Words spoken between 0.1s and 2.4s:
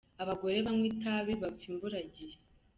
Abagore banywa itabi bapfa imburagihe